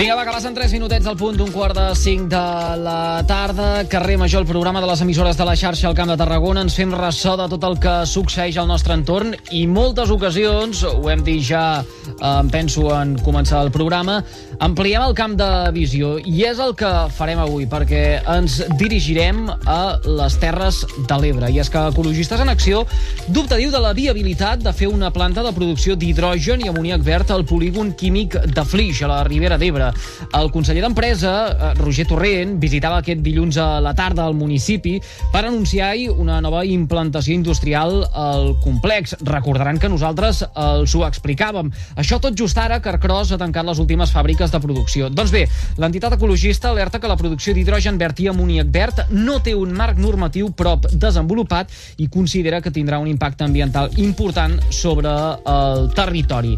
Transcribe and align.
Vinga, 0.00 0.14
va, 0.16 0.22
que 0.24 0.32
passen 0.32 0.54
3 0.56 0.72
minutets 0.72 1.04
al 1.10 1.16
punt 1.20 1.36
d'un 1.36 1.50
quart 1.52 1.76
de 1.76 1.90
5 1.92 2.30
de 2.32 2.76
la 2.80 3.20
tarda. 3.28 3.82
Carrer 3.84 4.16
Major, 4.16 4.40
el 4.40 4.48
programa 4.48 4.80
de 4.80 4.86
les 4.88 5.02
emissores 5.04 5.36
de 5.36 5.44
la 5.44 5.52
xarxa 5.52 5.90
al 5.90 5.96
Camp 5.98 6.08
de 6.08 6.16
Tarragona. 6.16 6.62
Ens 6.64 6.72
fem 6.78 6.94
ressò 6.96 7.34
de 7.36 7.44
tot 7.52 7.66
el 7.68 7.76
que 7.82 7.92
succeeix 8.08 8.56
al 8.56 8.70
nostre 8.70 8.96
entorn 8.96 9.34
i 9.52 9.66
moltes 9.68 10.08
ocasions, 10.08 10.86
ho 10.88 11.10
hem 11.12 11.20
dit 11.26 11.42
ja, 11.44 11.82
eh, 12.14 12.30
penso 12.48 12.86
en 12.96 13.12
començar 13.20 13.60
el 13.60 13.68
programa, 13.74 14.22
ampliem 14.58 15.04
el 15.04 15.12
camp 15.18 15.34
de 15.36 15.50
visió 15.76 16.14
i 16.16 16.46
és 16.48 16.58
el 16.64 16.72
que 16.80 16.88
farem 17.12 17.44
avui 17.44 17.68
perquè 17.68 18.22
ens 18.38 18.62
dirigirem 18.80 19.50
a 19.52 19.98
les 20.06 20.38
Terres 20.40 20.80
de 20.96 21.20
l'Ebre. 21.20 21.52
I 21.52 21.60
és 21.60 21.68
que 21.68 21.84
Ecologistes 21.92 22.40
en 22.40 22.48
Acció 22.48 22.86
dubta, 23.28 23.60
diu, 23.60 23.68
de 23.68 23.84
la 23.84 23.92
viabilitat 23.92 24.64
de 24.64 24.72
fer 24.72 24.88
una 24.88 25.12
planta 25.12 25.44
de 25.44 25.52
producció 25.52 25.92
d'hidrogen 25.92 26.64
i 26.64 26.72
amoníac 26.72 27.04
verd 27.04 27.36
al 27.36 27.44
polígon 27.44 27.92
químic 27.92 28.40
de 28.48 28.64
Flix, 28.64 29.04
a 29.04 29.12
la 29.12 29.22
Ribera 29.28 29.60
d'Ebre. 29.60 29.89
El 30.36 30.50
conseller 30.54 30.82
d'Empresa, 30.84 31.32
eh, 31.50 31.74
Roger 31.80 32.06
Torrent, 32.06 32.58
visitava 32.60 33.00
aquest 33.00 33.22
dilluns 33.24 33.56
a 33.60 33.80
la 33.80 33.94
tarda 33.94 34.24
al 34.24 34.34
municipi 34.34 34.98
per 35.32 35.44
anunciar-hi 35.44 36.08
una 36.10 36.40
nova 36.40 36.64
implantació 36.64 37.34
industrial 37.34 38.04
al 38.12 38.54
complex. 38.64 39.16
Recordaran 39.22 39.78
que 39.78 39.88
nosaltres 39.88 40.44
els 40.54 40.94
ho 40.94 41.04
explicàvem. 41.06 41.70
Això 41.96 42.20
tot 42.20 42.36
just 42.36 42.58
ara, 42.58 42.80
Carcross 42.80 43.32
ha 43.32 43.40
tancat 43.40 43.66
les 43.66 43.78
últimes 43.78 44.12
fàbriques 44.12 44.50
de 44.50 44.60
producció. 44.60 45.08
Doncs 45.10 45.32
bé, 45.34 45.46
l'entitat 45.80 46.16
ecologista 46.16 46.70
alerta 46.70 47.00
que 47.00 47.10
la 47.10 47.16
producció 47.16 47.54
d'hidrogen 47.54 47.98
verd 47.98 48.20
i 48.20 48.28
amoníac 48.30 48.70
verd 48.72 49.04
no 49.10 49.40
té 49.44 49.54
un 49.54 49.72
marc 49.76 49.98
normatiu 49.98 50.50
prop 50.56 50.86
desenvolupat 50.92 51.70
i 51.98 52.08
considera 52.08 52.60
que 52.60 52.72
tindrà 52.74 52.98
un 53.00 53.08
impacte 53.10 53.44
ambiental 53.44 53.90
important 53.96 54.58
sobre 54.70 55.10
el 55.10 55.90
territori. 55.96 56.56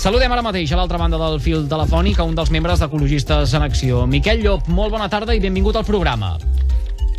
Saludem 0.00 0.32
ara 0.34 0.42
mateix 0.44 0.72
a 0.72 0.78
l'altra 0.78 0.98
banda 0.98 1.18
del 1.20 1.38
fil 1.40 1.68
telefònic 1.70 2.18
a 2.18 2.26
un 2.26 2.34
dels 2.34 2.50
membres 2.54 2.73
d'Ecologistes 2.82 3.54
en 3.54 3.62
Acció. 3.66 4.04
Miquel 4.10 4.42
Llop, 4.42 4.68
molt 4.68 4.94
bona 4.94 5.10
tarda 5.12 5.34
i 5.36 5.42
benvingut 5.42 5.76
al 5.76 5.86
programa. 5.86 6.34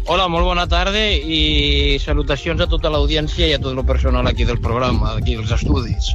Hola, 0.06 0.28
molt 0.30 0.46
bona 0.46 0.68
tarda 0.70 1.02
i 1.02 1.98
salutacions 2.04 2.62
a 2.62 2.68
tota 2.70 2.92
l'audiència 2.94 3.48
i 3.50 3.56
a 3.56 3.62
tot 3.62 3.74
el 3.74 3.86
personal 3.86 4.28
aquí 4.30 4.46
del 4.46 4.60
programa, 4.62 5.16
aquí 5.18 5.38
dels 5.40 5.54
estudis. 5.56 6.12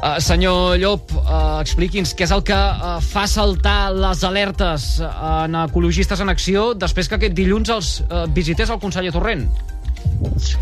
Uh, 0.00 0.16
senyor 0.22 0.78
Llop, 0.80 1.12
uh, 1.18 1.58
expliqui'ns 1.60 2.14
què 2.16 2.24
és 2.24 2.32
el 2.32 2.40
que 2.46 2.56
uh, 2.56 2.94
fa 3.04 3.26
saltar 3.28 3.90
les 3.92 4.22
alertes 4.24 4.86
en 5.04 5.58
Ecologistes 5.66 6.22
en 6.24 6.32
Acció 6.32 6.70
després 6.72 7.10
que 7.10 7.18
aquest 7.18 7.36
dilluns 7.36 7.68
els 7.74 7.90
uh, 8.06 8.24
visités 8.32 8.72
el 8.72 8.80
conseller 8.80 9.12
Torrent. 9.12 9.44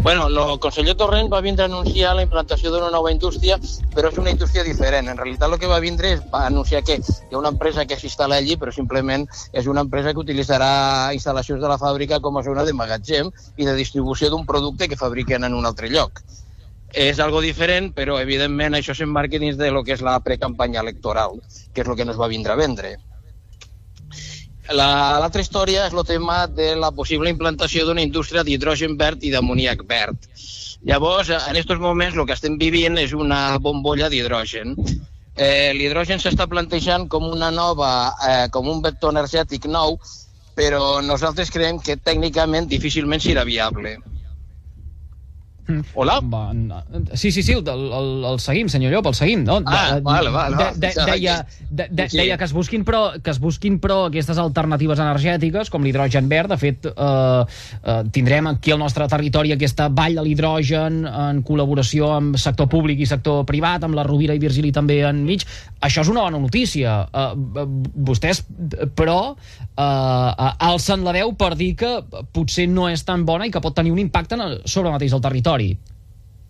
Bueno, 0.02 0.28
el 0.28 0.58
conseller 0.60 0.94
Torrent 0.96 1.28
va 1.32 1.40
vindre 1.40 1.64
a 1.64 1.68
anunciar 1.68 2.14
la 2.16 2.22
implantació 2.22 2.70
d'una 2.70 2.90
nova 2.94 3.10
indústria, 3.12 3.58
però 3.94 4.12
és 4.12 4.18
una 4.22 4.30
indústria 4.30 4.62
diferent. 4.66 5.08
En 5.10 5.18
realitat 5.18 5.50
el 5.50 5.58
que 5.58 5.70
va 5.70 5.80
vindre 5.82 6.12
és 6.16 6.22
va 6.32 6.44
anunciar 6.46 6.84
que 6.86 6.98
hi 7.00 7.34
ha 7.34 7.40
una 7.40 7.52
empresa 7.54 7.84
que 7.86 7.98
s'instal·la 7.98 8.38
allí, 8.38 8.56
però 8.56 8.74
simplement 8.74 9.26
és 9.52 9.66
una 9.66 9.82
empresa 9.86 10.14
que 10.14 10.22
utilitzarà 10.22 10.70
instal·lacions 11.16 11.60
de 11.62 11.70
la 11.70 11.78
fàbrica 11.82 12.20
com 12.24 12.38
a 12.38 12.44
zona 12.46 12.64
de 12.64 12.76
magatzem 12.78 13.32
i 13.56 13.66
de 13.66 13.74
distribució 13.74 14.30
d'un 14.30 14.46
producte 14.46 14.88
que 14.88 15.00
fabriquen 15.00 15.44
en 15.44 15.58
un 15.58 15.66
altre 15.66 15.90
lloc. 15.90 16.22
És 16.94 17.18
algo 17.20 17.42
diferent, 17.44 17.90
però 17.92 18.16
evidentment 18.22 18.78
això 18.78 18.94
s'emmarca 18.96 19.42
dins 19.42 19.58
de 19.58 19.70
lo 19.74 19.84
que 19.84 19.92
és 19.98 20.00
la 20.00 20.18
precampanya 20.24 20.80
electoral, 20.80 21.42
que 21.74 21.82
és 21.82 21.88
el 21.88 21.96
que 21.96 22.06
nos 22.08 22.16
va 22.20 22.30
vindre 22.32 22.54
a 22.54 22.56
vendre. 22.56 22.96
L'altra 24.68 25.40
història 25.40 25.86
és 25.88 25.94
el 25.96 26.04
tema 26.04 26.42
de 26.46 26.74
la 26.76 26.90
possible 26.92 27.30
implantació 27.32 27.86
d'una 27.86 28.04
indústria 28.04 28.44
d'hidrogen 28.44 28.98
verd 29.00 29.24
i 29.24 29.30
d'amoníac 29.32 29.84
verd. 29.88 30.18
Llavors, 30.88 31.30
en 31.32 31.56
aquests 31.56 31.80
moments, 31.80 32.16
el 32.16 32.26
que 32.26 32.36
estem 32.36 32.58
vivint 32.60 32.98
és 33.00 33.14
una 33.16 33.58
bombolla 33.58 34.10
d'hidrogen. 34.12 34.76
Eh, 35.38 35.72
L'hidrogen 35.74 36.20
s'està 36.20 36.46
plantejant 36.50 37.08
com 37.08 37.24
una 37.30 37.50
nova, 37.50 37.90
eh, 38.28 38.46
com 38.50 38.68
un 38.68 38.82
vector 38.82 39.14
energètic 39.14 39.66
nou, 39.66 39.98
però 40.58 41.00
nosaltres 41.00 41.50
creiem 41.54 41.78
que 41.80 41.96
tècnicament 41.96 42.68
difícilment 42.68 43.22
serà 43.22 43.44
viable. 43.46 43.96
Hola? 45.94 46.20
Va, 46.24 46.54
sí, 47.12 47.30
sí, 47.30 47.42
sí, 47.42 47.52
el, 47.52 47.66
el, 47.68 48.24
el 48.24 48.38
seguim, 48.40 48.70
senyor 48.72 48.92
Llop, 48.94 49.10
el 49.10 49.16
seguim, 49.18 49.42
no? 49.44 49.58
Ah, 49.66 49.98
vale, 50.02 50.30
vale. 50.32 50.56
De, 50.56 50.68
de, 50.86 50.92
deia, 51.10 51.34
de, 51.68 51.88
de, 51.90 52.06
deia 52.08 52.38
que 52.40 52.46
es 52.48 52.54
busquin 52.56 52.86
però, 52.88 53.02
que 53.20 53.34
es 53.34 53.40
busquin 53.42 53.76
però 53.82 53.98
aquestes 54.06 54.40
alternatives 54.40 55.02
energètiques 55.04 55.68
com 55.68 55.84
l'hidrogen 55.84 56.30
verd. 56.30 56.54
De 56.54 56.58
fet, 56.60 56.88
eh, 56.88 57.42
eh, 57.82 57.98
tindrem 58.14 58.48
aquí 58.54 58.72
al 58.72 58.80
nostre 58.80 59.04
territori 59.12 59.52
aquesta 59.52 59.90
vall 59.92 60.16
de 60.16 60.24
l'hidrogen 60.24 61.02
en 61.08 61.42
col·laboració 61.44 62.14
amb 62.16 62.40
sector 62.40 62.70
públic 62.72 63.04
i 63.04 63.10
sector 63.10 63.44
privat, 63.48 63.84
amb 63.84 63.98
la 63.98 64.06
Rovira 64.08 64.36
i 64.36 64.40
Virgili 64.40 64.72
també 64.72 65.02
enmig. 65.04 65.44
Això 65.84 66.06
és 66.06 66.12
una 66.12 66.24
bona 66.24 66.40
notícia. 66.40 67.02
Eh, 67.12 67.66
vostès, 68.08 68.40
però, 68.96 69.34
eh, 69.36 70.50
alcen 70.70 71.04
la 71.04 71.12
veu 71.12 71.36
per 71.36 71.52
dir 71.60 71.74
que 71.76 71.92
potser 72.32 72.68
no 72.72 72.88
és 72.88 73.04
tan 73.04 73.28
bona 73.28 73.46
i 73.46 73.52
que 73.52 73.60
pot 73.60 73.76
tenir 73.76 73.92
un 73.92 74.00
impacte 74.00 74.38
sobre 74.64 74.90
mateix 74.94 75.12
el 75.12 75.20
territori. 75.20 75.57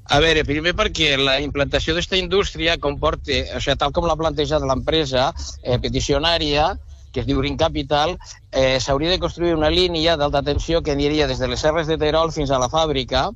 A 0.08 0.20
veure, 0.24 0.44
primer 0.48 0.72
perquè 0.76 1.16
la 1.20 1.36
implantació 1.44 1.92
d'aquesta 1.92 2.16
indústria 2.16 2.78
comporta, 2.80 3.42
o 3.56 3.60
sigui, 3.60 3.76
tal 3.76 3.92
com 3.92 4.06
l'ha 4.08 4.16
plantejat 4.16 4.64
l'empresa 4.64 5.30
eh, 5.62 5.76
peticionària, 5.82 6.70
que 7.12 7.20
es 7.20 7.28
diu 7.28 7.41
Green 7.42 7.58
Capital, 7.60 8.16
eh, 8.52 8.80
s'hauria 8.80 9.12
de 9.12 9.20
construir 9.20 9.54
una 9.56 9.69
línia 9.69 10.16
d'alta 10.16 10.42
tensió 10.46 10.80
que 10.82 10.96
aniria 10.96 11.28
des 11.28 11.38
de 11.38 11.48
les 11.48 11.60
serres 11.60 11.88
de 11.88 11.98
Terol 12.00 12.32
fins 12.32 12.50
a 12.50 12.60
la 12.62 12.70
fàbrica, 12.72 13.28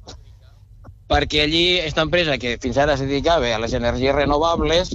perquè 1.12 1.42
allí 1.44 1.64
aquesta 1.80 2.04
empresa 2.06 2.38
que 2.40 2.56
fins 2.60 2.78
ara 2.80 2.94
es 2.96 3.02
dedicava 3.04 3.50
a 3.52 3.60
les 3.60 3.74
energies 3.76 4.14
renovables, 4.16 4.94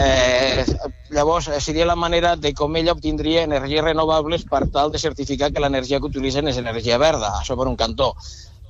eh, 0.00 0.64
llavors 1.10 1.50
seria 1.60 1.84
la 1.84 1.96
manera 2.00 2.36
de 2.36 2.54
com 2.56 2.76
ella 2.80 2.94
obtindria 2.96 3.44
energies 3.44 3.84
renovables 3.84 4.46
per 4.48 4.68
tal 4.72 4.92
de 4.92 5.02
certificar 5.02 5.52
que 5.52 5.60
l'energia 5.60 6.00
que 6.00 6.08
utilitzen 6.08 6.48
és 6.48 6.60
energia 6.60 6.96
verda, 7.02 7.34
això 7.42 7.58
per 7.60 7.68
un 7.68 7.76
cantó. 7.76 8.14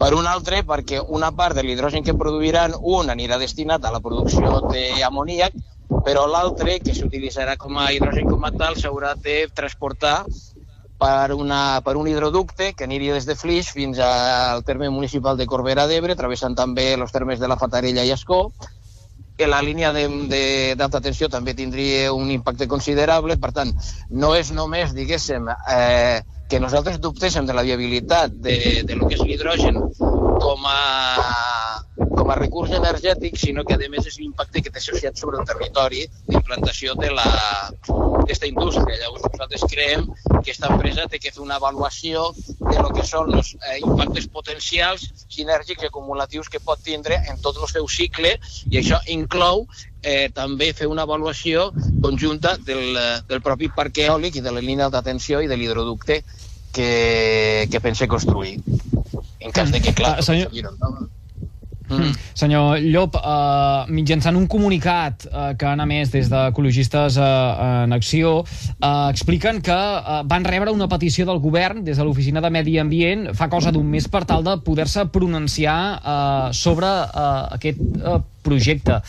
Per 0.01 0.15
un 0.17 0.27
altre, 0.27 0.63
perquè 0.65 1.03
una 1.17 1.29
part 1.37 1.59
de 1.59 1.63
l'hidrogen 1.67 2.05
que 2.05 2.17
produiran, 2.17 2.73
un 2.81 3.13
anirà 3.13 3.37
destinat 3.41 3.85
a 3.85 3.93
la 3.93 4.01
producció 4.01 4.63
d'amoníac, 4.71 5.59
però 6.07 6.25
l'altre, 6.31 6.79
que 6.81 6.95
s'utilitzarà 6.97 7.59
com 7.61 7.77
a 7.77 7.91
hidrogen 7.93 8.31
com 8.31 8.47
a 8.49 8.53
tal, 8.55 8.79
s'haurà 8.81 9.13
de 9.21 9.43
transportar 9.53 10.23
per, 11.01 11.35
una, 11.37 11.81
per 11.85 11.99
un 12.01 12.09
hidroducte 12.09 12.73
que 12.73 12.89
aniria 12.89 13.17
des 13.17 13.29
de 13.29 13.37
Flix 13.37 13.75
fins 13.77 14.01
al 14.05 14.65
terme 14.65 14.89
municipal 14.89 15.37
de 15.37 15.49
Corbera 15.51 15.87
d'Ebre, 15.91 16.17
travessant 16.17 16.57
també 16.57 16.93
els 16.95 17.13
termes 17.13 17.41
de 17.41 17.49
la 17.53 17.61
Fatarella 17.61 18.05
i 18.05 18.13
Escó, 18.17 18.47
que 19.37 19.49
la 19.49 19.63
línia 19.65 19.93
d'alta 19.93 21.01
tensió 21.01 21.29
també 21.33 21.55
tindria 21.57 22.13
un 22.13 22.33
impacte 22.33 22.69
considerable, 22.69 23.37
per 23.41 23.53
tant, 23.57 23.77
no 24.11 24.35
és 24.37 24.53
només, 24.53 24.93
diguéssim, 24.97 25.49
eh, 25.73 26.21
que 26.51 26.59
nosaltres 26.59 26.99
dubtéssim 27.01 27.47
de 27.47 27.55
la 27.55 27.63
viabilitat 27.63 28.35
de, 28.35 28.57
de 28.87 28.97
lo 28.99 29.07
que 29.07 29.15
és 29.15 29.23
l'hidrogen 29.23 29.79
com 30.41 30.65
a, 30.67 31.83
com 32.17 32.31
a 32.33 32.37
recurs 32.39 32.73
energètic, 32.77 33.37
sinó 33.39 33.65
que 33.69 33.77
a 33.77 33.91
més 33.93 34.09
és 34.09 34.17
l'impacte 34.19 34.63
que 34.65 34.73
té 34.73 34.81
associat 34.81 35.21
sobre 35.21 35.41
el 35.41 35.47
territori 35.49 36.07
d'implantació 36.29 36.97
d'aquesta 36.99 38.49
indústria. 38.49 38.99
Llavors 39.03 39.27
nosaltres 39.29 39.67
creiem 39.71 40.09
que 40.09 40.39
aquesta 40.41 40.73
empresa 40.73 41.07
té 41.13 41.21
que 41.21 41.33
fer 41.35 41.45
una 41.45 41.61
avaluació 41.61 42.31
de 42.59 42.79
lo 42.81 42.91
que 42.97 43.05
són 43.07 43.35
els 43.37 43.55
eh, 43.61 43.79
impactes 43.85 44.29
potencials, 44.33 45.07
sinèrgics 45.29 45.85
i 45.85 45.91
acumulatius 45.91 46.49
que 46.49 46.63
pot 46.65 46.83
tindre 46.85 47.21
en 47.31 47.41
tot 47.45 47.61
el 47.61 47.69
seu 47.71 47.89
cicle 47.89 48.37
i 48.71 48.81
això 48.81 49.01
inclou 49.13 49.67
eh, 50.03 50.29
també 50.35 50.73
fer 50.77 50.89
una 50.91 51.05
avaluació 51.09 51.71
conjunta 52.03 52.57
del, 52.57 52.97
del 53.29 53.43
propi 53.45 53.69
parc 53.77 54.01
eòlic 54.07 54.41
i 54.41 54.45
de 54.45 54.55
la 54.55 54.65
línia 54.65 54.89
d'atenció 54.93 55.43
i 55.45 55.51
de 55.51 55.59
l'hidroducte 55.61 56.23
que, 56.73 57.69
que 57.71 57.81
pense 57.81 58.09
construir. 58.09 58.59
En 59.41 59.53
cas 59.57 59.73
de 59.73 59.81
que, 59.81 59.95
clar, 59.97 60.19
uh, 60.21 60.25
senyor... 60.25 60.53
Mm. 61.91 62.13
Senyor 62.39 62.79
Llop, 62.87 63.17
uh, 63.19 63.89
mitjançant 63.91 64.37
un 64.39 64.47
comunicat 64.47 65.27
uh, 65.27 65.51
que 65.59 65.67
han 65.67 65.83
emès 65.83 66.13
des 66.13 66.29
d'Ecologistes 66.31 67.19
uh, 67.19 67.25
en 67.85 67.97
Acció, 67.97 68.45
uh, 68.79 69.09
expliquen 69.11 69.59
que 69.65 69.75
uh, 69.75 70.21
van 70.31 70.47
rebre 70.47 70.71
una 70.71 70.87
petició 70.93 71.27
del 71.27 71.43
govern 71.43 71.83
des 71.83 71.99
de 71.99 72.07
l'Oficina 72.07 72.43
de 72.45 72.53
Medi 72.55 72.79
Ambient 72.79 73.33
fa 73.35 73.51
cosa 73.51 73.75
d'un 73.75 73.91
mes 73.91 74.07
per 74.07 74.23
tal 74.29 74.47
de 74.47 74.55
poder-se 74.63 75.09
pronunciar 75.11 75.81
uh, 75.99 76.53
sobre 76.55 76.87
uh, 76.87 77.51
aquest 77.59 77.83
uh, 77.83 78.21
projecte. 78.47 79.01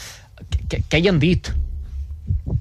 Què 0.71 0.97
hi 0.97 1.11
han 1.11 1.21
dit? 1.21 1.53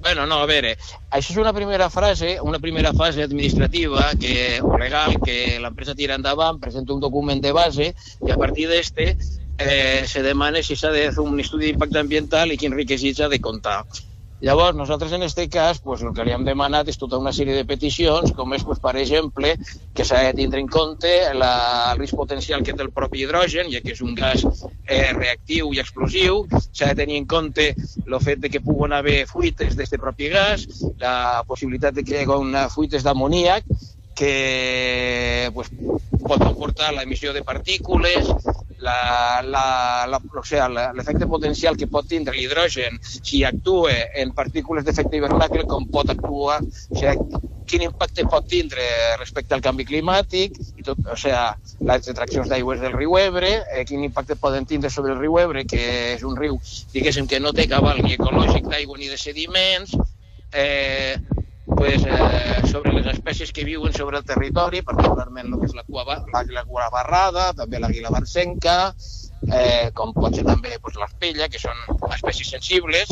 Bueno, 0.01 0.25
no, 0.25 0.39
a 0.41 0.47
veure, 0.49 0.71
això 1.13 1.33
és 1.35 1.39
una 1.41 1.51
primera 1.53 1.87
frase, 1.93 2.31
una 2.41 2.59
primera 2.59 2.91
fase 2.97 3.21
administrativa 3.21 4.07
que, 4.23 4.57
o 4.65 4.79
legal 4.81 5.19
que 5.21 5.35
l'empresa 5.61 5.93
tira 5.99 6.17
endavant, 6.17 6.57
presenta 6.63 6.95
un 6.95 7.03
document 7.03 7.43
de 7.43 7.51
base 7.53 7.91
i 8.25 8.33
a 8.33 8.37
partir 8.41 8.65
d'este 8.71 9.11
eh, 9.11 10.01
se 10.07 10.23
demana 10.25 10.63
si 10.65 10.75
s'ha 10.75 10.89
de 10.95 11.03
fer 11.13 11.21
un 11.21 11.37
estudi 11.43 11.69
d'impacte 11.69 12.01
ambiental 12.01 12.49
i 12.49 12.57
quins 12.57 12.79
requisits 12.81 13.21
ha 13.21 13.29
de 13.29 13.39
comptar. 13.39 13.83
Llavors, 14.41 14.73
nosaltres 14.73 15.11
en 15.13 15.21
aquest 15.21 15.51
cas, 15.53 15.79
pues, 15.85 16.01
el 16.01 16.15
que 16.17 16.23
li 16.25 16.31
hem 16.33 16.41
demanat 16.41 16.87
és 16.89 16.97
tota 16.97 17.19
una 17.21 17.29
sèrie 17.37 17.53
de 17.53 17.65
peticions, 17.69 18.31
com 18.33 18.55
és, 18.57 18.63
pues, 18.65 18.79
per 18.81 18.95
exemple, 18.97 19.51
que 19.93 20.05
s'ha 20.07 20.23
de 20.25 20.31
tindre 20.39 20.63
en 20.63 20.69
compte 20.75 21.11
la, 21.37 21.51
el 21.91 22.01
risc 22.01 22.17
potencial 22.17 22.63
que 22.65 22.73
té 22.73 22.81
el 22.81 22.89
propi 22.95 23.21
hidrogen, 23.21 23.69
ja 23.69 23.83
que 23.85 23.93
és 23.93 24.01
un 24.01 24.15
gas 24.17 24.41
eh, 24.41 25.11
reactiu 25.13 25.69
i 25.75 25.83
explosiu, 25.83 26.41
s'ha 26.71 26.89
de 26.89 26.97
tenir 27.03 27.21
en 27.21 27.29
compte 27.29 27.69
el 27.77 28.17
fet 28.25 28.41
de 28.41 28.49
que 28.49 28.63
puguen 28.65 28.97
haver 28.97 29.27
fuites 29.29 29.77
d'aquest 29.77 30.01
propi 30.01 30.33
gas, 30.33 30.65
la 30.97 31.43
possibilitat 31.45 31.99
de 31.99 32.03
que 32.07 32.17
hi 32.17 32.23
hagi 32.23 32.41
una 32.41 32.65
fuites 32.73 33.05
d'amoníac, 33.05 33.69
que 34.17 35.49
pues, 35.53 35.69
pot 36.25 36.41
comportar 36.41 36.95
l'emissió 36.95 37.29
de 37.33 37.45
partícules, 37.45 38.33
l'efecte 40.95 41.27
potencial 41.29 41.77
que 41.77 41.87
pot 41.87 42.07
tindre 42.07 42.35
l'hidrogen 42.35 42.99
si 43.03 43.43
actua 43.45 43.93
en 44.15 44.33
partícules 44.37 44.83
d'efecte 44.85 45.17
hivernacle, 45.17 45.65
com 45.69 45.87
pot 45.91 46.09
actuar, 46.09 46.59
o 46.61 46.97
sigui, 46.97 47.15
quin 47.71 47.85
impacte 47.85 48.25
pot 48.27 48.47
tindre 48.51 48.83
respecte 49.19 49.55
al 49.55 49.63
canvi 49.63 49.85
climàtic, 49.87 50.57
i 50.75 50.83
tot, 50.83 50.99
o 51.07 51.15
sigui, 51.15 51.85
les 51.87 52.07
extraccions 52.07 52.49
d'aigües 52.51 52.81
del 52.83 52.95
riu 52.97 53.17
Ebre, 53.21 53.53
eh, 53.71 53.85
quin 53.87 54.03
impacte 54.03 54.35
poden 54.35 54.65
tindre 54.67 54.89
sobre 54.91 55.13
el 55.15 55.21
riu 55.21 55.39
Ebre, 55.39 55.63
que 55.69 55.83
és 56.15 56.23
un 56.27 56.35
riu, 56.37 56.59
diguéssim, 56.93 57.29
que 57.31 57.39
no 57.39 57.53
té 57.55 57.69
cabal 57.71 58.01
ni 58.03 58.17
ecològic 58.17 58.67
d'aigua 58.67 58.99
ni 58.99 59.07
de 59.11 59.19
sediments, 59.21 59.95
eh, 60.51 61.15
pues, 61.81 62.03
eh, 62.05 62.67
sobre 62.71 62.93
les 62.93 63.07
espècies 63.09 63.51
que 63.51 63.63
viuen 63.65 63.91
sobre 63.93 64.19
el 64.19 64.25
territori, 64.25 64.83
particularment 64.85 65.47
el 65.49 65.61
que 65.63 65.69
és 65.71 65.73
l'àguila 65.73 66.61
cua 66.69 66.89
barrada, 66.93 67.47
també 67.57 67.79
l'àguila 67.81 68.11
barcenca, 68.13 68.75
eh, 69.49 69.89
com 69.97 70.13
pot 70.13 70.37
ser 70.37 70.43
també 70.45 70.77
pues, 70.77 70.99
l'espella, 71.01 71.47
que 71.49 71.57
són 71.57 71.73
espècies 72.11 72.53
sensibles 72.53 73.09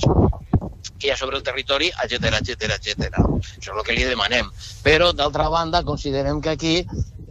que 0.99 1.07
hi 1.07 1.11
ha 1.15 1.17
sobre 1.17 1.39
el 1.39 1.43
territori, 1.47 1.89
etc 2.03 2.29
etc 2.43 2.75
etc. 2.75 3.23
Això 3.39 3.71
és 3.71 3.73
el 3.73 3.81
que 3.87 3.95
li 3.97 4.05
demanem. 4.05 4.53
Però, 4.85 5.09
d'altra 5.17 5.49
banda, 5.49 5.81
considerem 5.87 6.37
que 6.39 6.53
aquí 6.53 6.75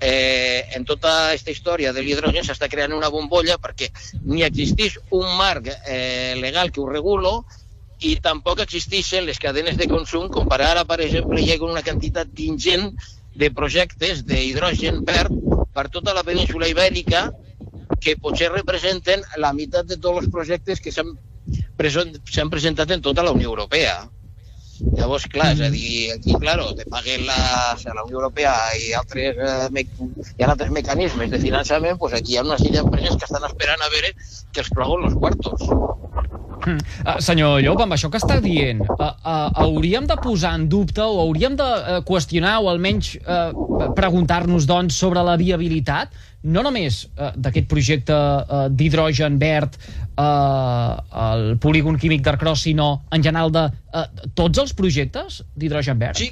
eh, 0.00 0.66
en 0.74 0.84
tota 0.90 1.14
aquesta 1.36 1.54
història 1.54 1.94
de 1.94 2.02
l'hidrogen 2.02 2.42
s'està 2.42 2.66
creant 2.66 2.98
una 2.98 3.14
bombolla 3.14 3.60
perquè 3.62 3.92
ni 4.24 4.42
existeix 4.42 4.98
un 5.14 5.30
marc 5.38 5.70
eh, 5.70 6.34
legal 6.42 6.74
que 6.74 6.82
ho 6.82 6.90
regulo 6.90 7.44
i 8.00 8.14
tampoc 8.22 8.60
existeixen 8.62 9.26
les 9.26 9.40
cadenes 9.42 9.76
de 9.78 9.88
consum 9.90 10.28
com 10.30 10.50
ara, 10.54 10.84
per 10.86 11.00
exemple, 11.02 11.40
hi 11.40 11.54
ha 11.54 11.62
una 11.66 11.82
quantitat 11.82 12.28
ingent 12.44 12.92
de 13.38 13.50
projectes 13.54 14.24
d'hidrogen 14.26 15.04
verd 15.06 15.34
per 15.74 15.88
tota 15.94 16.14
la 16.14 16.24
península 16.26 16.68
ibèrica 16.70 17.28
que 18.00 18.16
potser 18.22 18.52
representen 18.52 19.24
la 19.42 19.52
meitat 19.52 19.86
de 19.90 19.96
tots 19.96 20.22
els 20.22 20.30
projectes 20.30 20.80
que 20.80 20.92
s'han 20.94 22.52
presentat 22.54 22.94
en 22.94 23.02
tota 23.02 23.24
la 23.26 23.34
Unió 23.34 23.50
Europea. 23.50 23.98
Llavors, 24.94 25.24
clar, 25.26 25.48
és 25.56 25.60
a 25.66 25.68
dir, 25.74 26.12
aquí, 26.14 26.34
claro, 26.38 26.68
te 26.78 26.84
paguen 26.86 27.24
la, 27.26 27.38
la 27.96 28.04
Unió 28.04 28.20
Europea 28.20 28.52
i 28.78 28.92
altres, 28.94 29.40
eh, 29.42 29.66
me, 29.74 29.82
altres 30.46 30.70
mecanismes 30.70 31.32
de 31.32 31.40
finançament, 31.42 31.98
pues 31.98 32.14
aquí 32.14 32.36
hi 32.36 32.38
ha 32.38 32.46
una 32.46 32.58
sèrie 32.62 32.78
d'empreses 32.78 33.18
que 33.18 33.26
estan 33.26 33.46
esperant 33.48 33.82
a 33.82 33.90
veure 33.94 34.14
que 34.14 34.62
els 34.62 34.70
plouen 34.76 35.08
els 35.10 35.18
quartos. 35.18 35.66
Uh, 36.58 37.18
senyor 37.22 37.60
Llop, 37.62 37.82
amb 37.84 37.94
això 37.94 38.10
que 38.10 38.18
està 38.20 38.38
dient, 38.42 38.82
uh, 38.82 38.96
uh, 38.98 39.34
hauríem 39.64 40.08
de 40.08 40.16
posar 40.22 40.54
en 40.58 40.66
dubte 40.70 41.04
o 41.04 41.20
hauríem 41.22 41.56
de 41.58 41.66
uh, 41.66 42.00
qüestionar 42.08 42.58
o 42.64 42.70
almenys 42.72 43.14
uh, 43.20 43.92
preguntar-nos, 43.96 44.66
doncs, 44.68 44.98
sobre 44.98 45.22
la 45.24 45.36
viabilitat 45.40 46.14
no 46.42 46.62
només 46.62 47.02
uh, 47.06 47.32
d'aquest 47.36 47.66
projecte 47.70 48.14
uh, 48.14 48.66
d'hidrogen 48.70 49.38
verd 49.40 49.76
uh, 49.80 50.98
al 51.26 51.58
polígon 51.62 51.98
químic 51.98 52.22
d'Arcros, 52.26 52.62
sinó 52.66 53.02
en 53.10 53.22
general 53.22 53.52
de 53.54 53.66
uh, 53.68 54.06
tots 54.38 54.62
els 54.62 54.74
projectes 54.74 55.42
d'hidrogen 55.58 55.98
verd? 55.98 56.20
Sí, 56.20 56.30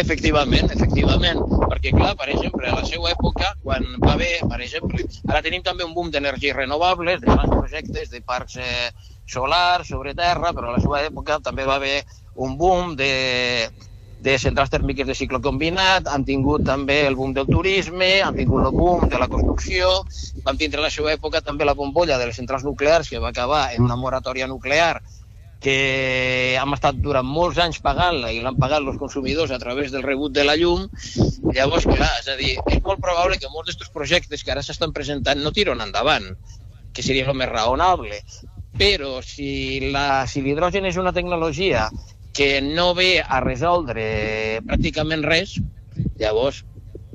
efectivament, 0.00 0.68
efectivament, 0.74 1.40
perquè 1.70 1.94
clar, 1.94 2.12
per 2.18 2.28
exemple, 2.34 2.66
a 2.68 2.80
la 2.80 2.84
seva 2.88 3.14
època, 3.14 3.54
quan 3.62 3.86
va 4.02 4.16
haver, 4.16 4.32
per 4.50 4.60
exemple, 4.60 5.06
ara 5.28 5.42
tenim 5.46 5.64
també 5.66 5.86
un 5.86 5.94
boom 5.94 6.10
d'energies 6.12 6.56
renovables, 6.56 7.22
de 7.22 7.30
grans 7.30 7.54
projectes, 7.54 8.10
de 8.12 8.20
parcs 8.26 8.58
eh, 8.60 8.90
solar 9.30 9.84
sobre 9.86 10.14
terra, 10.18 10.52
però 10.56 10.70
a 10.70 10.76
la 10.76 10.82
seva 10.82 11.04
època 11.06 11.38
també 11.44 11.66
va 11.68 11.78
haver 11.80 12.02
un 12.34 12.56
boom 12.58 12.96
de, 12.98 13.68
de 14.20 14.36
centrals 14.38 14.70
tèrmiques 14.72 15.06
de 15.08 15.16
cicle 15.16 15.40
combinat, 15.40 16.08
han 16.12 16.26
tingut 16.28 16.66
també 16.68 17.00
el 17.08 17.16
boom 17.16 17.32
del 17.36 17.48
turisme, 17.48 18.10
han 18.22 18.36
tingut 18.36 18.66
el 18.66 18.76
boom 18.76 19.08
de 19.08 19.20
la 19.22 19.30
construcció, 19.32 19.88
van 20.44 20.60
tindre 20.60 20.82
a 20.82 20.88
la 20.88 20.92
seva 20.92 21.14
època 21.14 21.40
també 21.40 21.64
la 21.64 21.76
bombolla 21.78 22.18
de 22.20 22.28
les 22.28 22.36
centrals 22.36 22.66
nuclears, 22.68 23.08
que 23.08 23.22
va 23.22 23.32
acabar 23.32 23.70
en 23.72 23.86
una 23.88 23.96
moratòria 23.96 24.50
nuclear 24.50 25.00
que 25.60 26.56
hem 26.56 26.72
estat 26.72 27.00
durant 27.04 27.26
molts 27.28 27.58
anys 27.60 27.80
pagant-la 27.84 28.30
i 28.32 28.38
l'han 28.40 28.56
pagat 28.60 28.80
els 28.80 29.00
consumidors 29.00 29.50
a 29.52 29.58
través 29.60 29.92
del 29.92 30.04
rebut 30.04 30.32
de 30.32 30.44
la 30.44 30.56
llum, 30.56 30.86
llavors, 31.52 31.84
clar, 31.88 32.12
és 32.20 32.30
a 32.32 32.36
dir, 32.38 32.54
és 32.72 32.80
molt 32.84 33.00
probable 33.04 33.36
que 33.40 33.52
molts 33.52 33.68
d'aquests 33.68 33.92
projectes 33.92 34.44
que 34.44 34.54
ara 34.54 34.64
s'estan 34.64 34.96
presentant 34.96 35.40
no 35.44 35.52
tiren 35.52 35.84
endavant, 35.84 36.30
que 36.92 37.04
seria 37.04 37.28
el 37.28 37.36
més 37.36 37.52
raonable 37.52 38.22
però 38.80 39.20
si 39.20 39.92
l'hidrogen 39.92 40.86
si 40.86 40.88
és 40.88 40.96
una 40.96 41.12
tecnologia 41.12 41.90
que 42.32 42.62
no 42.64 42.94
ve 42.96 43.20
a 43.20 43.40
resoldre 43.44 44.04
pràcticament 44.64 45.26
res, 45.26 45.58
llavors, 46.16 46.62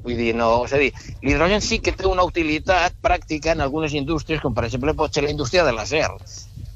vull 0.04 0.20
dir, 0.20 0.36
no, 0.38 0.50
és 0.68 0.76
a 0.78 0.82
dir, 0.84 0.92
l'hidrogen 1.26 1.66
sí 1.66 1.80
que 1.82 1.96
té 1.98 2.06
una 2.06 2.28
utilitat 2.28 2.94
pràctica 3.02 3.56
en 3.56 3.66
algunes 3.66 3.98
indústries, 3.98 4.44
com 4.44 4.54
per 4.54 4.68
exemple 4.70 4.94
pot 4.94 5.18
ser 5.18 5.26
la 5.26 5.34
indústria 5.34 5.66
de 5.66 5.74
l'acer, 5.74 6.06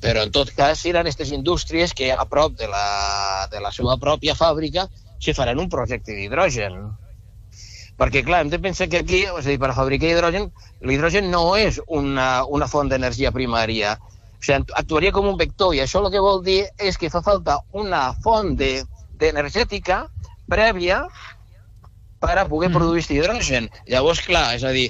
però 0.01 0.25
en 0.25 0.33
tot 0.33 0.55
cas 0.57 0.81
seran 0.81 1.05
aquestes 1.05 1.35
indústries 1.37 1.93
que 1.93 2.09
a 2.09 2.25
prop 2.25 2.57
de 2.57 2.73
la, 2.73 3.45
de 3.53 3.61
la 3.61 3.69
seva 3.75 3.99
pròpia 4.01 4.33
fàbrica 4.33 4.89
se 5.21 5.37
faran 5.37 5.61
un 5.61 5.69
projecte 5.69 6.17
d'hidrogen. 6.17 6.81
Perquè, 7.99 8.23
clar, 8.25 8.41
hem 8.41 8.49
de 8.49 8.57
pensar 8.63 8.87
que 8.89 9.03
aquí, 9.03 9.25
és 9.27 9.45
a 9.45 9.49
dir, 9.51 9.59
per 9.61 9.75
fabricar 9.77 10.15
hidrogen, 10.15 10.49
l'hidrogen 10.81 11.29
no 11.29 11.51
és 11.59 11.77
una, 11.85 12.45
una 12.47 12.69
font 12.71 12.89
d'energia 12.89 13.35
primària, 13.35 13.99
o 14.39 14.45
sigui, 14.45 14.63
actuaria 14.79 15.11
com 15.11 15.27
un 15.27 15.37
vector 15.37 15.75
i 15.75 15.81
això 15.83 15.99
el 16.03 16.11
que 16.13 16.23
vol 16.23 16.39
dir 16.43 16.61
és 16.79 16.97
que 16.97 17.11
fa 17.11 17.21
falta 17.21 17.59
una 17.75 18.13
font 18.23 18.55
d'energètica 18.55 20.05
de, 20.07 20.29
prèvia 20.49 21.03
per 22.19 22.35
a 22.37 22.47
poder 22.47 22.69
mm. 22.69 22.75
produir 22.75 23.03
aquest 23.03 23.15
hidrogen. 23.15 23.69
Llavors, 23.87 24.23
clar, 24.25 24.55
és 24.57 24.65
a 24.67 24.73
dir, 24.75 24.89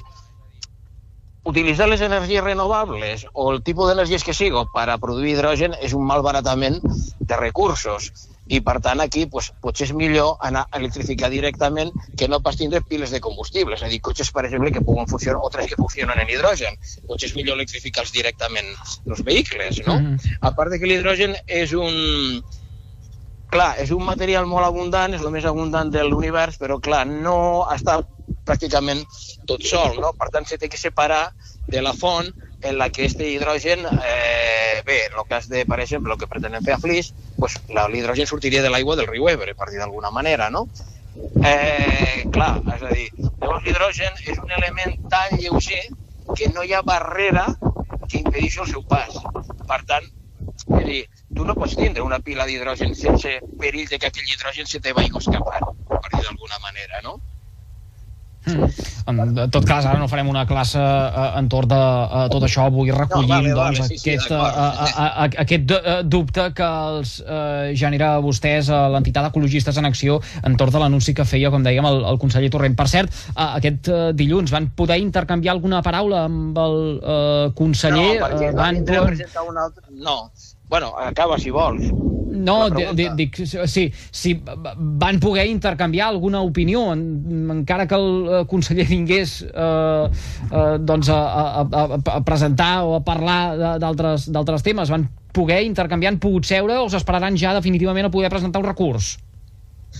utilitzar 1.50 1.88
les 1.88 2.02
energies 2.04 2.44
renovables 2.44 3.26
o 3.32 3.50
el 3.52 3.62
tipus 3.66 3.90
d'energies 3.90 4.24
que 4.26 4.36
sigo 4.36 4.66
per 4.74 4.88
a 4.90 4.98
produir 5.02 5.34
hidrogen 5.34 5.76
és 5.80 5.94
un 5.96 6.06
malbaratament 6.08 6.80
de 7.20 7.38
recursos 7.38 8.10
i 8.50 8.58
per 8.66 8.80
tant 8.82 9.00
aquí 9.02 9.26
pues, 9.30 9.50
potser 9.62 9.86
és 9.86 9.92
millor 9.94 10.32
anar 10.46 10.64
a 10.66 10.78
electrificar 10.80 11.30
directament 11.30 11.92
que 12.18 12.26
no 12.28 12.40
pas 12.42 12.58
tindre 12.58 12.82
piles 12.82 13.12
de 13.14 13.20
combustible, 13.22 13.76
és 13.78 13.84
a 13.86 13.90
dir, 13.92 14.00
cotxes, 14.02 14.32
per 14.34 14.44
exemple, 14.48 14.72
que 14.74 14.82
puguen 14.86 15.06
funcionar, 15.10 15.38
o 15.38 15.50
tres 15.54 15.70
que 15.70 15.78
funcionen 15.78 16.18
en 16.18 16.32
hidrogen. 16.34 16.78
Potser 17.06 17.30
és 17.30 17.36
millor 17.38 17.60
electrificar-los 17.60 18.12
directament 18.16 18.72
els 19.06 19.22
vehicles, 19.26 19.82
no? 19.86 20.00
Mm 20.00 20.16
-hmm. 20.16 20.38
A 20.40 20.54
part 20.56 20.72
de 20.72 20.80
que 20.80 20.90
l'hidrogen 20.90 21.36
és 21.46 21.72
un... 21.72 22.42
Clar, 23.50 23.74
és 23.82 23.90
un 23.90 24.04
material 24.04 24.46
molt 24.46 24.66
abundant, 24.66 25.14
és 25.14 25.22
el 25.22 25.30
més 25.30 25.44
abundant 25.44 25.90
de 25.90 26.04
l'univers, 26.04 26.58
però 26.58 26.78
clar, 26.80 27.06
no 27.06 27.66
està 27.70 28.00
pràcticament 28.44 29.02
tot 29.46 29.62
sol, 29.62 29.98
no? 30.00 30.12
Per 30.18 30.28
tant, 30.30 30.46
se 30.46 30.58
té 30.58 30.68
que 30.68 30.78
separar 30.78 31.32
de 31.66 31.82
la 31.82 31.92
font 31.92 32.30
en 32.62 32.78
la 32.78 32.90
que 32.90 33.04
este 33.04 33.28
hidrogen, 33.28 33.80
eh, 33.86 34.82
bé, 34.84 35.06
en 35.06 35.18
el 35.18 35.26
cas 35.28 35.48
de, 35.48 35.64
per 35.66 35.80
exemple, 35.80 36.12
el 36.12 36.18
que 36.18 36.26
pretenen 36.26 36.64
fer 36.64 36.74
a 36.74 36.78
Flix, 36.78 37.14
pues, 37.36 37.58
l'hidrogen 37.92 38.26
sortiria 38.26 38.62
de 38.62 38.70
l'aigua 38.70 38.96
del 38.96 39.08
riu 39.08 39.28
Ebre, 39.28 39.54
per 39.54 39.70
dir 39.70 39.80
d'alguna 39.80 40.10
manera, 40.10 40.50
no? 40.50 40.66
Eh, 41.42 42.26
clar, 42.32 42.60
és 42.76 42.82
a 42.82 42.92
dir, 42.94 43.08
llavors 43.40 43.64
l'hidrogen 43.64 44.20
és 44.26 44.38
un 44.38 44.52
element 44.58 45.08
tan 45.10 45.36
lleuger 45.38 45.82
que 46.36 46.50
no 46.54 46.62
hi 46.62 46.74
ha 46.74 46.82
barrera 46.86 47.46
que 48.08 48.20
impedeixi 48.20 48.60
el 48.62 48.70
seu 48.70 48.84
pas. 48.86 49.16
Per 49.66 49.80
tant, 49.88 50.06
és 50.78 50.86
dir, 50.86 51.02
tu 51.34 51.46
no 51.46 51.56
pots 51.58 51.76
tindre 51.78 52.04
una 52.06 52.20
pila 52.20 52.46
d'hidrogen 52.46 52.94
sense 52.94 53.38
perill 53.58 53.88
de 53.90 53.98
que 53.98 54.10
aquell 54.10 54.32
hidrogen 54.34 54.66
se 54.66 54.80
te 54.80 54.92
vagi 54.92 55.10
escapant, 55.22 55.70
per 55.88 56.10
dir 56.14 56.24
d'alguna 56.26 56.62
manera, 56.62 57.02
no? 57.06 57.18
Mm. 58.46 58.68
En 59.10 59.50
tot 59.52 59.66
cas, 59.68 59.84
ara 59.84 59.98
no 60.00 60.08
farem 60.08 60.28
una 60.30 60.46
classe 60.48 60.80
uh, 60.80 61.36
entorn 61.38 61.68
de 61.68 61.76
uh, 61.76 62.22
tot 62.32 62.46
això, 62.46 62.64
vull 62.72 62.88
recollir 62.94 63.28
no, 63.28 63.36
vale, 63.36 63.52
doncs, 63.52 63.82
vale, 63.82 63.88
sí, 63.90 63.98
aquest, 64.00 64.28
sí, 64.28 64.34
uh, 64.34 64.40
uh, 64.40 64.86
uh, 65.04 65.26
aquest 65.44 65.74
uh, 65.76 65.96
dubte 66.08 66.46
que 66.56 66.68
els 66.94 67.14
uh, 67.20 67.68
genera 67.76 68.14
a 68.16 68.22
vostès 68.24 68.70
a 68.72 68.86
l'entitat 68.94 69.28
Ecologistes 69.28 69.76
en 69.76 69.88
Acció 69.90 70.20
entorn 70.48 70.72
de 70.72 70.82
l'anunci 70.84 71.14
que 71.16 71.26
feia, 71.28 71.52
com 71.52 71.66
dèiem, 71.66 71.84
el, 71.90 72.00
el 72.14 72.20
conseller 72.22 72.48
Torrent. 72.54 72.78
Per 72.78 72.88
cert, 72.88 73.12
uh, 73.34 73.50
aquest 73.60 73.92
uh, 73.92 74.00
dilluns 74.16 74.54
van 74.54 74.70
poder 74.76 75.00
intercanviar 75.04 75.58
alguna 75.58 75.82
paraula 75.84 76.24
amb 76.30 76.56
el 76.64 76.78
uh, 76.96 77.50
conseller? 77.58 78.14
No, 78.16 78.30
perquè 78.30 78.54
van... 78.56 78.80
presentar 78.88 79.44
un 79.48 79.60
altre... 79.66 79.84
No, 80.00 80.16
bueno, 80.70 80.94
acaba 80.96 81.38
si 81.38 81.50
vols 81.50 81.90
No, 82.30 82.70
dic, 82.70 83.36
sí, 83.44 83.92
sí, 84.10 84.42
van 84.76 85.18
poder 85.20 85.46
intercanviar 85.50 86.08
alguna 86.08 86.40
opinió, 86.40 86.92
encara 86.92 87.86
que 87.88 87.96
el 87.98 88.28
eh, 88.30 88.44
conseller 88.46 88.86
vingués 88.88 89.40
eh, 89.42 90.04
eh, 90.06 90.76
doncs 90.78 91.10
a, 91.10 91.18
a, 91.18 91.64
a, 91.66 91.98
a 91.98 92.20
presentar 92.24 92.84
o 92.86 92.94
a 92.96 93.02
parlar 93.04 93.78
d'altres 93.82 94.62
temes, 94.62 94.94
van 94.94 95.08
poder 95.34 95.62
intercanviar, 95.66 96.14
han 96.14 96.22
pogut 96.22 96.46
seure 96.46 96.78
o 96.78 96.88
s'esperaran 96.88 97.36
ja 97.38 97.52
definitivament 97.56 98.08
a 98.08 98.14
poder 98.14 98.30
presentar 98.30 98.62
un 98.62 98.70
recurs? 98.70 99.16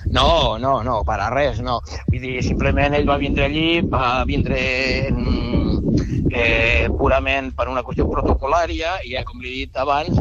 No, 0.06 0.56
no, 0.58 0.84
no, 0.86 1.00
per 1.04 1.18
a 1.18 1.28
res, 1.34 1.58
no. 1.66 1.80
Vull 2.08 2.22
dir, 2.22 2.36
simplement 2.46 2.94
ell 2.94 3.08
va 3.08 3.18
vindre 3.18 3.48
allí, 3.50 3.80
va 3.82 4.22
vindre 4.26 4.60
eh, 6.30 6.86
purament 6.94 7.50
per 7.58 7.66
una 7.72 7.82
qüestió 7.86 8.06
protocolària 8.08 9.00
i, 9.02 9.16
ja, 9.16 9.24
com 9.26 9.42
li 9.42 9.50
he 9.50 9.56
dit 9.64 9.80
abans, 9.82 10.20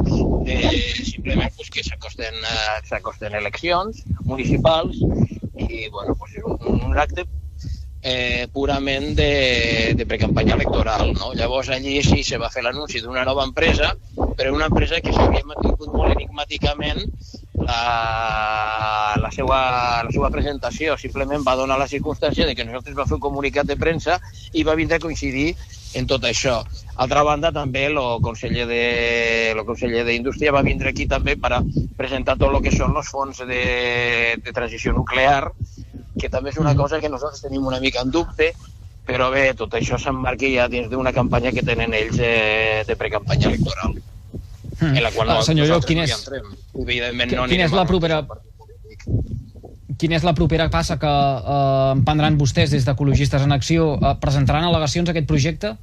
eh, 0.49 1.05
simplement 1.05 1.51
pues, 1.55 1.69
que 1.69 1.83
s'acosten 1.83 2.35
eh, 3.33 3.37
eleccions 3.37 4.03
municipals 4.23 4.97
i 5.59 5.87
bueno, 5.89 6.15
pues, 6.15 6.37
és 6.39 6.43
un, 6.43 6.81
un 6.89 6.97
acte 6.97 7.25
eh, 8.01 8.47
purament 8.51 9.15
de, 9.15 9.93
de 9.95 10.05
precampanya 10.05 10.55
electoral. 10.55 11.13
No? 11.13 11.33
Llavors 11.33 11.69
allí 11.69 12.01
sí 12.03 12.23
se 12.23 12.37
va 12.37 12.49
fer 12.49 12.63
l'anunci 12.63 13.01
d'una 13.03 13.25
nova 13.27 13.43
empresa, 13.43 13.95
però 14.37 14.53
una 14.55 14.69
empresa 14.71 15.01
que 15.03 15.13
s'havia 15.13 15.45
mantingut 15.45 15.91
molt 15.93 16.15
enigmàticament 16.15 17.03
la, 17.59 19.15
la, 19.19 19.31
seva, 19.35 19.59
la 20.05 20.13
seva 20.13 20.31
presentació. 20.31 20.95
Simplement 20.97 21.43
va 21.45 21.57
donar 21.59 21.79
la 21.79 21.89
circumstància 21.91 22.47
de 22.47 22.55
que 22.55 22.65
nosaltres 22.65 22.97
va 22.97 23.07
fer 23.09 23.19
un 23.19 23.25
comunicat 23.27 23.67
de 23.67 23.77
premsa 23.77 24.19
i 24.53 24.63
va 24.63 24.77
vindre 24.79 24.97
a 24.97 25.03
coincidir 25.03 25.53
en 25.93 26.07
tot 26.07 26.25
això. 26.27 26.59
Altra 26.99 27.23
banda, 27.23 27.51
també 27.55 27.85
el 27.87 27.97
conseller 28.21 28.65
de 28.69 28.81
el 29.51 29.63
conseller 29.65 30.03
d'Indústria 30.05 30.53
va 30.53 30.65
vindre 30.65 30.91
aquí 30.91 31.07
també 31.09 31.35
per 31.39 31.53
a 31.57 31.61
presentar 31.97 32.37
tot 32.37 32.53
el 32.53 32.61
que 32.65 32.75
són 32.75 32.97
els 32.97 33.09
fons 33.09 33.41
de, 33.47 33.63
de 34.43 34.53
transició 34.53 34.93
nuclear, 34.93 35.51
que 36.19 36.29
també 36.29 36.51
és 36.51 36.59
una 36.61 36.75
cosa 36.75 36.99
que 36.99 37.09
nosaltres 37.09 37.41
tenim 37.47 37.65
una 37.65 37.79
mica 37.79 38.03
en 38.03 38.11
dubte, 38.11 38.51
però 39.09 39.31
bé, 39.33 39.53
tot 39.57 39.73
això 39.73 39.97
s'emmarca 39.97 40.49
ja 40.51 40.67
dins 40.69 40.89
d'una 40.91 41.13
campanya 41.15 41.53
que 41.55 41.65
tenen 41.65 41.95
ells 41.97 42.19
eh, 42.21 42.83
de 42.85 42.95
precampanya 42.99 43.49
electoral. 43.49 43.97
Mm. 44.79 44.95
En 44.95 45.03
la 45.03 45.11
qual 45.11 45.31
ah, 45.33 45.41
senyor 45.43 45.67
Llop, 45.67 45.87
quin 45.87 46.03
és, 46.05 46.13
no 46.13 46.19
entrem. 46.21 46.53
Evidentment 46.85 47.35
no 47.35 47.49
quina 47.51 47.65
és 47.67 47.75
la 47.75 47.87
propera 47.89 48.21
quina 49.99 50.15
és 50.15 50.25
la 50.25 50.33
propera 50.37 50.69
passa 50.71 50.97
que 51.01 51.11
eh, 51.11 51.93
prendran 52.07 52.39
vostès 52.39 52.71
des 52.71 52.87
d'Ecologistes 52.87 53.43
en 53.45 53.55
Acció? 53.55 53.91
Eh, 53.99 54.15
presentaran 54.23 54.67
al·legacions 54.69 55.09
a 55.09 55.15
aquest 55.15 55.27
projecte? 55.29 55.75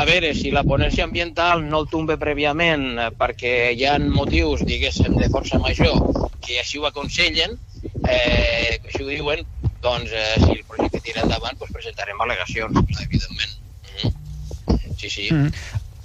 A 0.00 0.06
veure, 0.08 0.32
si 0.32 0.50
la 0.54 0.62
ponència 0.64 1.04
ambiental 1.04 1.66
no 1.68 1.82
el 1.82 1.90
tombe 1.92 2.16
prèviament 2.20 2.86
eh, 2.96 3.10
perquè 3.18 3.52
hi 3.76 3.84
ha 3.84 3.98
motius, 4.02 4.64
diguéssim, 4.68 5.18
de 5.20 5.28
força 5.34 5.60
major 5.60 6.00
que 6.42 6.58
així 6.62 6.80
ho 6.80 6.88
aconsellen, 6.88 7.58
eh, 8.08 8.80
així 8.80 9.04
ho 9.04 9.10
diuen, 9.10 9.44
doncs 9.84 10.10
eh, 10.16 10.24
si 10.40 10.50
el 10.56 10.64
projecte 10.64 11.02
tira 11.04 11.26
endavant, 11.26 11.58
doncs 11.60 11.76
presentarem 11.76 12.24
al·legacions, 12.24 12.82
evidentment. 13.04 13.56
Mm 13.82 14.08
-hmm. 14.08 14.96
Sí, 14.96 15.10
sí. 15.10 15.28
Mm. 15.30 15.50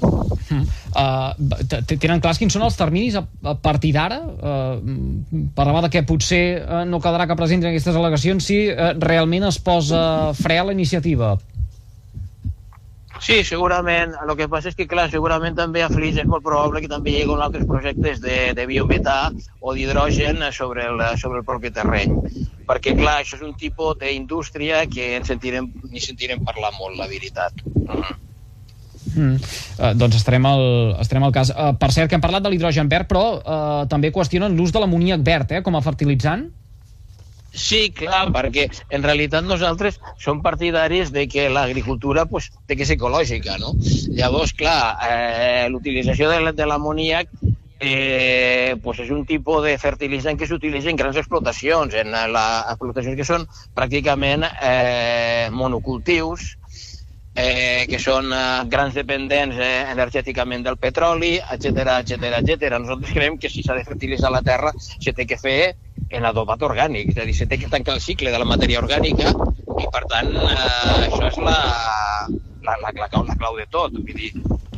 Mm. 0.02 0.64
Uh, 0.96 1.34
tenen 2.00 2.22
clars 2.24 2.40
quins 2.40 2.54
són 2.56 2.64
els 2.66 2.78
terminis 2.80 3.18
a, 3.20 3.24
a 3.44 3.56
partir 3.60 3.92
d'ara? 3.96 4.22
Uh, 4.22 5.50
parlava 5.58 5.84
de 5.86 5.92
que 5.94 6.06
potser 6.08 6.42
uh, 6.62 6.86
no 6.88 7.02
quedarà 7.04 7.28
que 7.28 7.38
presentin 7.40 7.72
aquestes 7.72 7.98
al·legacions 7.98 8.48
si 8.48 8.64
uh, 8.72 8.94
realment 9.04 9.50
es 9.50 9.60
posa 9.60 10.34
fre 10.38 10.62
a 10.62 10.68
la 10.70 10.76
iniciativa. 10.78 11.36
Sí, 13.20 13.42
segurament. 13.44 14.14
El 14.22 14.34
que 14.38 14.48
passa 14.52 14.70
és 14.70 14.76
que, 14.78 14.86
clar, 14.90 15.08
segurament 15.10 15.56
també 15.58 15.82
a 15.82 15.90
Flix 15.90 16.20
és 16.22 16.28
molt 16.30 16.46
probable 16.46 16.84
que 16.84 16.92
també 16.92 17.16
hagi 17.18 17.38
altres 17.42 17.66
projectes 17.66 18.22
de, 18.22 18.38
de 18.54 18.66
biometà 18.70 19.32
o 19.60 19.74
d'hidrogen 19.74 20.44
sobre, 20.54 20.86
el, 20.86 21.02
sobre 21.18 21.42
el 21.42 21.48
propi 21.48 21.74
terreny. 21.74 22.14
Perquè, 22.70 22.94
clar, 23.00 23.18
això 23.24 23.40
és 23.40 23.44
un 23.48 23.56
tipus 23.58 23.98
d'indústria 24.04 24.86
que 24.92 25.16
en 25.18 25.26
sentirem, 25.26 25.72
ni 25.90 26.04
sentirem 26.04 26.46
parlar 26.46 26.76
molt, 26.78 26.98
la 27.00 27.10
veritat. 27.10 27.54
-huh. 27.66 28.27
Mm. 29.18 29.42
Uh, 29.80 29.92
doncs 29.98 30.20
estarem 30.20 30.46
al, 30.46 30.64
estarem 31.02 31.26
al 31.28 31.34
cas. 31.36 31.52
Uh, 31.52 31.74
per 31.80 31.90
cert, 31.96 32.12
que 32.12 32.18
hem 32.18 32.24
parlat 32.24 32.46
de 32.46 32.54
l'hidrogen 32.54 32.90
verd, 32.92 33.10
però 33.10 33.26
uh, 33.40 33.82
també 33.90 34.14
qüestionen 34.14 34.56
l'ús 34.56 34.72
de 34.76 34.84
l'amoníac 34.84 35.26
verd 35.26 35.58
eh, 35.58 35.64
com 35.66 35.76
a 35.76 35.84
fertilitzant? 35.84 36.48
Sí, 37.58 37.88
clar, 37.96 38.28
perquè 38.36 38.68
en 38.94 39.02
realitat 39.02 39.46
nosaltres 39.48 39.98
som 40.22 40.44
partidaris 40.46 41.10
de 41.16 41.26
que 41.32 41.48
l'agricultura 41.50 42.28
pues, 42.30 42.52
té 42.70 42.78
que 42.78 42.86
ser 42.86 43.00
ecològica, 43.00 43.58
no? 43.58 43.74
Llavors, 44.14 44.54
clar, 44.54 44.98
eh, 45.10 45.66
l'utilització 45.74 46.30
de 46.30 46.68
l'amoníac 46.70 47.32
eh, 47.80 48.76
pues 48.84 49.00
és 49.00 49.10
un 49.14 49.26
tipus 49.26 49.64
de 49.64 49.78
fertilitzant 49.78 50.38
que 50.38 50.48
s'utilitza 50.50 50.90
en 50.90 50.98
grans 50.98 51.18
explotacions, 51.18 51.94
en 51.94 52.14
la, 52.14 52.46
explotacions 52.74 53.18
que 53.18 53.28
són 53.28 53.46
pràcticament 53.78 54.46
eh, 54.46 55.50
monocultius, 55.54 56.56
eh, 57.38 57.86
que 57.90 58.00
són 58.02 58.32
eh, 58.34 58.66
grans 58.72 58.96
dependents 58.98 59.60
eh, 59.62 59.86
energèticament 59.94 60.66
del 60.66 60.80
petroli, 60.82 61.36
etc 61.38 62.00
etc 62.02 62.32
etc. 62.42 62.72
Nosaltres 62.82 63.14
creiem 63.14 63.38
que 63.38 63.52
si 63.54 63.64
s'ha 63.64 63.78
de 63.78 63.86
fertilitzar 63.86 64.34
la 64.34 64.42
terra 64.42 64.74
se 64.80 65.14
té 65.14 65.28
que 65.30 65.38
fer 65.38 65.60
en 66.10 66.26
adobat 66.26 66.64
orgànic, 66.66 67.14
és 67.14 67.22
a 67.22 67.28
dir, 67.28 67.36
se 67.38 67.46
té 67.46 67.60
que 67.62 67.70
tancar 67.70 67.98
el 67.98 68.02
cicle 68.02 68.34
de 68.34 68.42
la 68.42 68.50
matèria 68.50 68.82
orgànica 68.82 69.30
i, 69.30 69.86
per 69.94 70.04
tant, 70.10 70.34
eh, 70.34 71.08
això 71.08 71.28
és 71.30 71.42
la, 71.46 71.58
la, 72.66 72.78
la, 72.82 72.94
la, 72.96 73.10
la 73.30 73.38
clau 73.38 73.60
de 73.60 73.68
tot. 73.70 73.94
Vull 73.94 74.18
dir, 74.18 74.32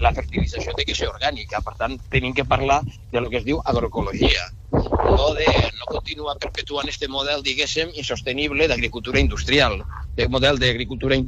la 0.03 0.11
fertilització 0.15 0.73
té 0.75 0.85
que 0.87 0.95
ser 0.95 1.09
orgànica, 1.11 1.61
per 1.63 1.75
tant, 1.79 1.95
tenim 2.11 2.35
que 2.35 2.47
parlar 2.47 2.81
de 3.11 3.21
lo 3.21 3.29
que 3.31 3.39
es 3.39 3.45
diu 3.47 3.59
agroecologia, 3.63 4.49
no 4.71 5.31
de 5.37 5.47
no 5.79 5.87
continuar 5.87 6.37
perpetuant 6.39 6.91
este 6.91 7.07
model, 7.07 7.43
diguéssim, 7.43 7.91
insostenible 7.95 8.67
d'agricultura 8.67 9.19
industrial, 9.19 9.79
de 10.15 10.27
model 10.27 10.59
d'agricultura 10.59 11.19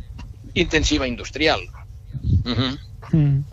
intensiva 0.54 1.08
industrial. 1.08 1.60
Uh 2.46 2.52
-huh. 2.52 2.78
mm. 3.14 3.44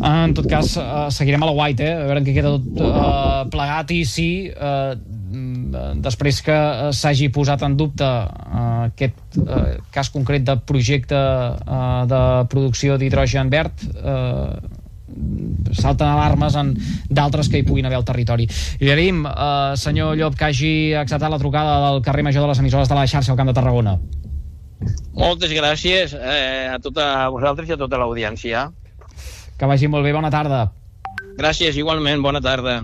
Ah, 0.00 0.24
en 0.26 0.34
tot 0.34 0.46
cas, 0.46 0.76
uh, 0.76 1.08
seguirem 1.10 1.42
a 1.42 1.46
la 1.46 1.52
White, 1.56 1.82
eh? 1.82 1.94
a 1.96 2.06
veure 2.06 2.22
què 2.26 2.34
queda 2.36 2.52
tot 2.58 2.80
uh, 2.84 3.48
plegat 3.50 3.90
i 3.94 4.04
si 4.04 4.28
uh, 4.52 4.92
després 6.04 6.40
que 6.44 6.56
s'hagi 6.96 7.30
posat 7.34 7.64
en 7.66 7.76
dubte 7.78 8.04
uh, 8.04 8.86
aquest 8.86 9.38
uh, 9.40 9.76
cas 9.94 10.10
concret 10.12 10.44
de 10.46 10.56
projecte 10.68 11.16
uh, 11.16 12.04
de 12.10 12.20
producció 12.52 12.98
d'hidrogen 13.00 13.50
verd 13.52 13.86
uh, 13.96 14.52
salten 15.72 16.06
alarmes 16.06 16.56
en 16.60 16.74
d'altres 17.08 17.48
que 17.48 17.60
hi 17.60 17.66
puguin 17.66 17.86
haver 17.88 17.96
al 17.96 18.04
territori. 18.04 18.46
I 18.80 18.90
agraïm, 18.90 19.24
uh, 19.24 19.72
senyor 19.78 20.16
Llop, 20.18 20.36
que 20.36 20.50
hagi 20.50 20.74
acceptat 20.98 21.32
la 21.32 21.40
trucada 21.40 21.78
del 21.88 22.02
carrer 22.04 22.26
Major 22.26 22.44
de 22.44 22.52
les 22.52 22.60
emissores 22.60 22.90
de 22.90 22.98
la 22.98 23.06
xarxa 23.06 23.32
al 23.32 23.40
Camp 23.40 23.48
de 23.48 23.56
Tarragona. 23.56 23.96
Moltes 25.16 25.52
gràcies 25.56 26.12
eh, 26.16 26.68
a 26.72 26.78
tota 26.82 27.28
vosaltres 27.32 27.70
i 27.70 27.76
a 27.76 27.80
tota 27.80 28.00
l'audiència. 28.00 28.66
Que 29.56 29.68
vagi 29.70 29.88
molt 29.88 30.04
bé, 30.04 30.12
bona 30.12 30.30
tarda. 30.32 30.66
Gràcies, 31.36 31.76
igualment, 31.80 32.20
bona 32.24 32.42
tarda. 32.44 32.82